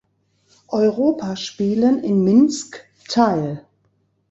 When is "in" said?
2.03-2.23